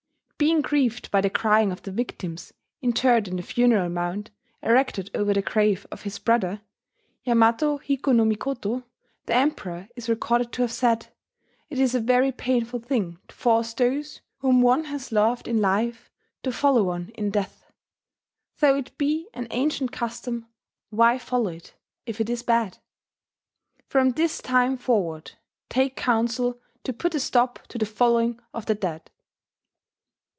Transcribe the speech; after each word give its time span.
Being 0.41 0.63
grieved 0.63 1.11
by 1.11 1.21
the 1.21 1.29
crying 1.29 1.71
of 1.71 1.83
the 1.83 1.91
victims 1.91 2.51
interred 2.81 3.27
in 3.27 3.35
the 3.35 3.43
funeral 3.43 3.89
mound 3.89 4.31
erected 4.63 5.11
over 5.13 5.35
the 5.35 5.41
grave 5.43 5.85
of 5.91 6.01
his 6.01 6.17
brother, 6.17 6.61
Yamato 7.23 7.77
hiko 7.77 8.11
no 8.15 8.25
mikoto, 8.25 8.83
the 9.27 9.35
Emperor 9.35 9.87
is 9.95 10.09
recorded 10.09 10.51
to 10.53 10.63
have 10.63 10.71
said: 10.71 11.09
"It 11.69 11.77
is 11.77 11.93
a 11.93 11.99
very 11.99 12.31
painful 12.31 12.79
thing 12.79 13.19
to 13.27 13.35
force 13.35 13.75
those 13.75 14.21
whom 14.39 14.63
one 14.63 14.85
has 14.85 15.11
loved 15.11 15.47
in 15.47 15.61
life 15.61 16.09
to 16.41 16.51
follow 16.51 16.81
one 16.85 17.09
in 17.09 17.29
death. 17.29 17.71
Though 18.61 18.77
it 18.77 18.97
be 18.97 19.29
an 19.35 19.47
ancient 19.51 19.91
custom, 19.91 20.47
why 20.89 21.19
follow 21.19 21.49
it, 21.51 21.75
if 22.07 22.19
it 22.19 22.31
is 22.31 22.41
bad? 22.41 22.79
From 23.85 24.09
this 24.13 24.41
time 24.41 24.75
forward 24.75 25.33
take 25.69 25.95
counsel 25.95 26.59
to 26.83 26.93
put 26.93 27.13
a 27.13 27.19
stop 27.19 27.67
to 27.67 27.77
the 27.77 27.85
following 27.85 28.39
of 28.55 28.65
the 28.65 28.73
dead." 28.75 29.11